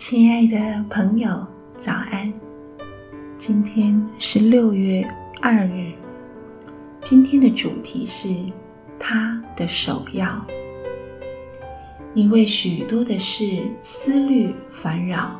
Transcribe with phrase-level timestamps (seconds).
[0.00, 2.32] 亲爱的朋友，早安！
[3.36, 5.06] 今天是六月
[5.42, 5.92] 二日，
[6.98, 8.34] 今天的主题是
[8.98, 10.42] 他的首要。
[12.14, 15.38] 你为许多的事思虑烦扰，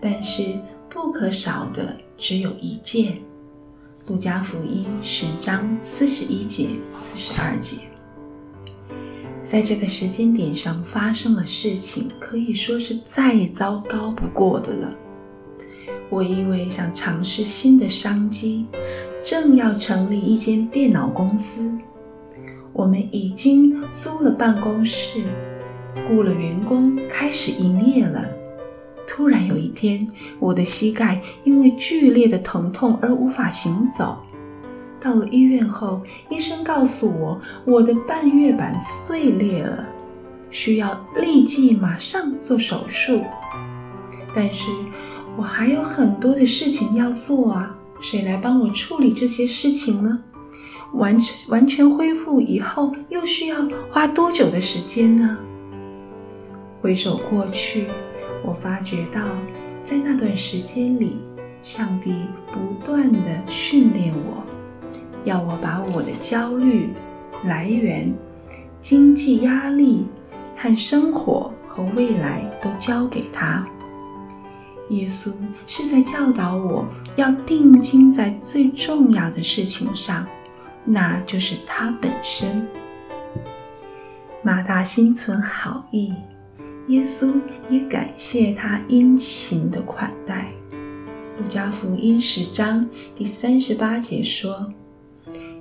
[0.00, 3.18] 但是不可少的只有一件。
[4.06, 7.78] 路加福音十章四十一节、四十二节。
[9.44, 14.96] 在这个时间点上发生了事情，可以说是再糟糕不过的了。
[16.08, 18.66] 我因为想尝试新的商机，
[19.22, 21.76] 正要成立一间电脑公司。
[22.72, 25.24] 我们已经租了办公室，
[26.06, 28.26] 雇了员工，开始营业了。
[29.06, 34.18] 突然有一天，我的膝盖因为剧烈的疼痛而无法行走。
[35.02, 39.84] 到了医院后，医生告诉我，我的半月板碎裂了，
[40.50, 43.22] 需要立即马上做手术。
[44.34, 44.70] 但是
[45.36, 50.20] 我还有很多的事情要做啊，谁来帮我处理这些事情呢？
[50.94, 53.56] 完完全恢复以后，又需要
[53.90, 55.38] 花多久的时间呢？
[56.80, 57.88] 回首过去，
[58.44, 59.20] 我发觉到，
[59.82, 61.18] 在那段时间里，
[61.62, 62.14] 上帝
[62.52, 64.44] 不断地训练我。
[65.24, 66.92] 要我把我的焦虑
[67.44, 68.12] 来源、
[68.80, 70.06] 经济压力
[70.56, 73.66] 和生活和未来都交给他。
[74.88, 75.32] 耶稣
[75.66, 80.26] 是在教导我要定睛在最重要的事情上，
[80.84, 82.66] 那就是他本身。
[84.42, 86.12] 马大心存好意，
[86.88, 90.52] 耶稣也感谢他殷勤的款待。
[91.38, 94.72] 路加福音十章第三十八节说。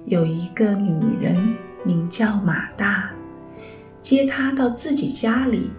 [0.06, 3.12] 有一个女人名叫马大，
[4.02, 5.70] 接他到自己家里，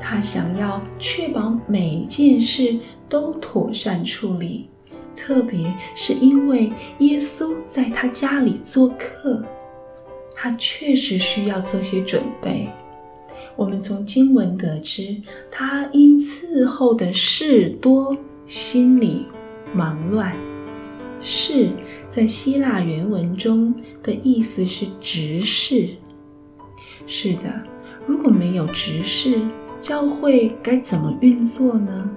[0.00, 2.78] 她想要确保每件事
[3.08, 4.68] 都妥善处理，
[5.14, 9.44] 特别是因为耶稣在她家里做客，
[10.36, 12.68] 她确实需要做些准备。
[13.56, 18.16] 我们从经文得知，她因伺候的事多，
[18.46, 19.26] 心里
[19.74, 20.36] 忙乱。
[21.20, 21.70] 事
[22.08, 25.90] 在希腊原文中的意思是执事。
[27.06, 27.62] 是的，
[28.06, 29.40] 如果没有执事，
[29.80, 32.10] 教会该怎么运作呢？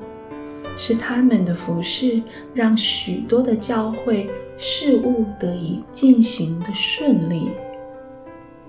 [0.78, 7.50] 是他们的服饰让许多的教会事务得以进行的顺利。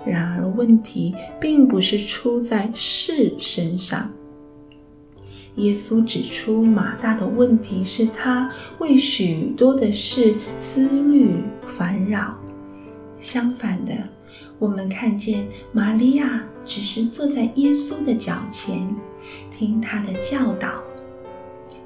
[0.05, 4.13] 然而，问题并不是出在事身上。
[5.57, 12.39] 耶稣指出，马大的问题是他为许多的事思虑烦扰。
[13.19, 13.93] 相反的，
[14.59, 18.97] 我们看见玛利亚只是坐在耶稣的脚前，
[19.51, 20.83] 听他的教导。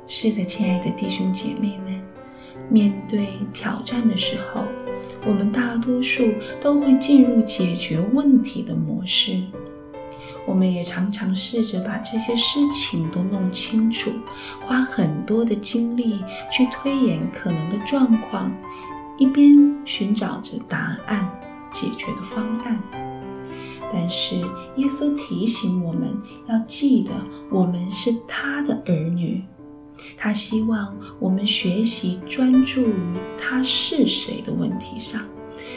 [0.07, 2.01] 是的，亲爱的弟兄姐妹们，
[2.71, 4.63] 面对挑战的时候，
[5.27, 6.25] 我们大多数
[6.61, 9.43] 都会进入解决问题的模式。
[10.47, 14.13] 我们也常常试着把这些事情都弄清楚，
[14.65, 18.51] 花很多的精力去推演可能的状况，
[19.19, 21.29] 一边寻找着答案、
[21.73, 22.81] 解决的方案。
[23.93, 24.37] 但是
[24.77, 26.17] 耶稣提醒我们
[26.49, 27.11] 要记得，
[27.51, 29.43] 我们是他的儿女，
[30.17, 35.23] 他希望我们学习专注于他是谁的问题上，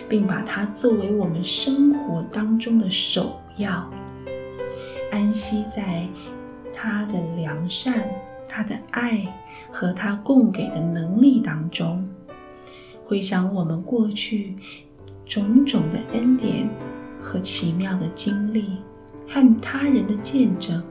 [0.08, 3.90] 并把它作为我们生活当中的首要。
[5.12, 6.08] 安息在
[6.74, 8.10] 他的良善、
[8.48, 9.28] 他的爱
[9.72, 12.08] 和他供给的能力当中。
[13.06, 14.56] 回想我们过去
[15.26, 16.70] 种种的恩典
[17.20, 18.78] 和奇妙的经历，
[19.28, 20.84] 和他人的见证，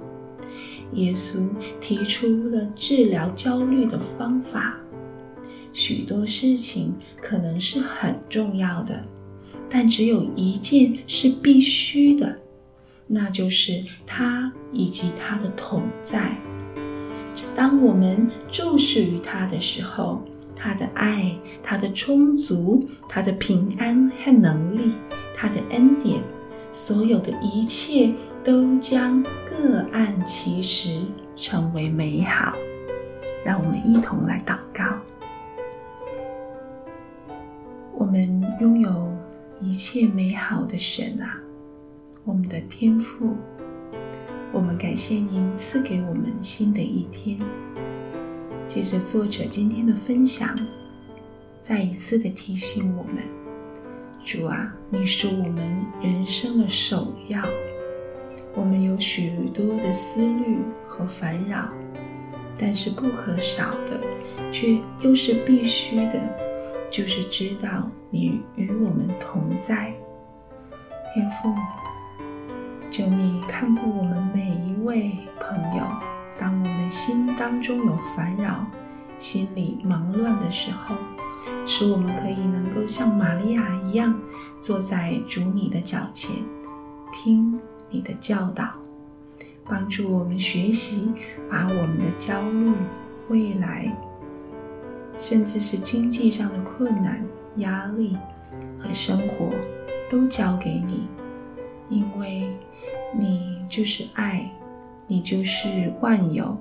[0.95, 1.49] 耶稣
[1.81, 4.77] 提出了治疗焦虑的方法。
[5.73, 9.05] 许多事情可能是很重要的，
[9.71, 12.37] 但只有一件是必须的。
[13.09, 16.37] 那就是他以及他的同在。
[17.57, 20.23] 当我们注视于他的时候，
[20.55, 24.93] 他的爱、他的充足、他的平安和能力、
[25.35, 26.21] 他的恩典，
[26.71, 28.13] 所有的一切
[28.45, 31.01] 都将各按其时
[31.35, 32.55] 成为美好。
[33.45, 34.99] 让我们一同来祷告。
[37.95, 39.17] 我们拥有
[39.61, 41.41] 一切美好的神啊！
[42.29, 43.35] 我们的天父，
[44.53, 47.41] 我们感谢您赐给我们新的一天。
[48.67, 50.47] 借着作者今天的分享，
[51.63, 53.23] 再一次的提醒我们：
[54.23, 57.43] 主啊，你是我们人生的首要。
[58.55, 61.73] 我们有许多的思虑和烦扰，
[62.61, 63.99] 但是不可少的，
[64.53, 66.21] 却又是必须的，
[66.91, 69.95] 就是知道你与我们同在。
[71.15, 71.55] 天父，
[72.99, 75.85] 求你看顾我们每一位朋友，
[76.37, 78.67] 当我们心当中有烦扰、
[79.17, 80.97] 心里忙乱的时候，
[81.65, 84.19] 使我们可以能够像玛利亚一样，
[84.59, 86.45] 坐在主你的脚前，
[87.13, 88.69] 听你的教导，
[89.65, 91.13] 帮助我们学习，
[91.49, 92.73] 把我们的焦虑、
[93.29, 93.97] 未来，
[95.17, 97.25] 甚至是经济上的困难、
[97.59, 98.19] 压力
[98.77, 99.53] 和生活，
[100.11, 101.07] 都交给你，
[101.89, 102.59] 因为
[103.17, 104.51] 你就是爱，
[105.07, 106.59] 你就是万有，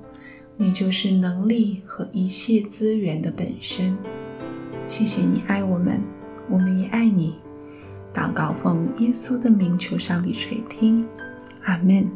[0.56, 3.98] 你就是能力和一切资源的本身。
[4.88, 6.02] 谢谢你爱我们，
[6.50, 7.36] 我们也爱你。
[8.14, 11.08] 祷告奉耶稣的名，求上帝垂听，
[11.64, 12.10] 阿门。